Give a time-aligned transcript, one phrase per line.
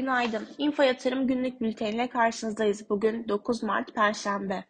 [0.00, 0.48] Günaydın.
[0.58, 2.90] Info Yatırım günlük bülteniyle karşınızdayız.
[2.90, 4.64] Bugün 9 Mart Perşembe.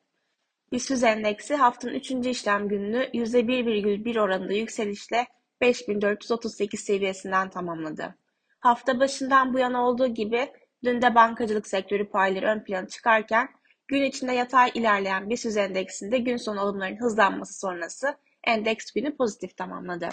[0.73, 2.11] BIST endeksi haftanın 3.
[2.11, 5.27] işlem gününü %1,1 oranında yükselişle
[5.61, 8.15] 5438 seviyesinden tamamladı.
[8.61, 10.53] Hafta başından bu yana olduğu gibi
[10.85, 13.49] dün de bankacılık sektörü payları ön plana çıkarken
[13.89, 20.09] gün içinde yatay ilerleyen BIST endeksinde gün sonu alımların hızlanması sonrası endeks günü pozitif tamamladı.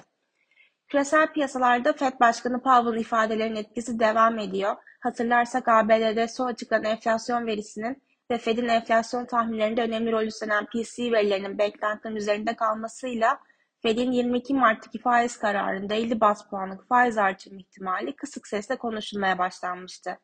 [0.87, 4.75] Küresel piyasalarda FED Başkanı Powell ifadelerinin etkisi devam ediyor.
[4.99, 11.57] Hatırlarsak ABD'de son açıklanan enflasyon verisinin ve Fed'in enflasyon tahminlerinde önemli rol üstlenen PCE verilerinin
[11.57, 13.39] beklentilerin üzerinde kalmasıyla
[13.81, 20.19] Fed'in 22 Mart'taki faiz kararında 50 bas puanlık faiz artırım ihtimali kısık sesle konuşulmaya başlanmıştı.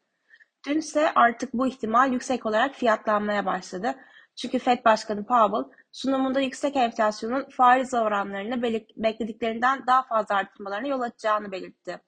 [0.67, 3.95] Dün ise artık bu ihtimal yüksek olarak fiyatlanmaya başladı.
[4.35, 8.61] Çünkü Fed Başkanı Powell sunumunda yüksek enflasyonun faiz oranlarını
[8.95, 12.01] beklediklerinden daha fazla artırmalarına yol açacağını belirtti.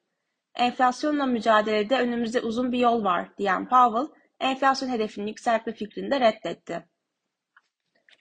[0.55, 4.07] Enflasyonla mücadelede önümüzde uzun bir yol var diyen Powell,
[4.39, 6.85] enflasyon hedefini yükseltme fikrini de reddetti.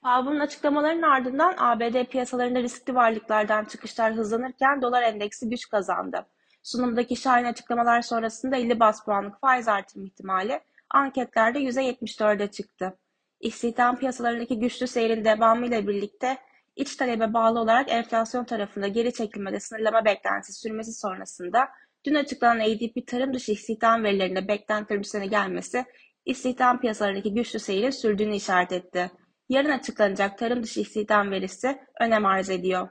[0.02, 6.26] Powell'ın açıklamalarının ardından ABD piyasalarında riskli varlıklardan çıkışlar hızlanırken dolar endeksi güç kazandı.
[6.62, 12.98] Sunumdaki şahin açıklamalar sonrasında 50 bas puanlık faiz artırım ihtimali anketlerde %74'e çıktı.
[13.40, 16.38] İstihdam piyasalarındaki güçlü seyrin devamıyla birlikte
[16.76, 21.68] iç talebe bağlı olarak enflasyon tarafında geri çekilmede sınırlama beklentisi sürmesi sonrasında
[22.04, 25.84] dün açıklanan ADP tarım dışı istihdam verilerinde beklentilerin üstüne gelmesi
[26.24, 29.10] istihdam piyasalarındaki güçlü seyrin sürdüğünü işaret etti.
[29.48, 32.88] Yarın açıklanacak tarım dışı istihdam verisi önem arz ediyor.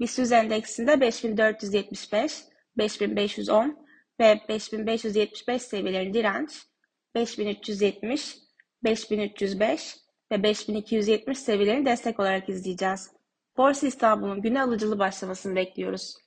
[0.00, 2.44] BIST endeksinde 5475,
[2.78, 3.86] 5510
[4.20, 6.50] ve 5575 seviyelerin direnç,
[7.14, 8.45] 5370,
[8.84, 9.96] 5305
[10.32, 13.10] ve 5270 seviyelerini destek olarak izleyeceğiz.
[13.56, 16.25] Borsa İstanbul'un güne alıcılı başlamasını bekliyoruz.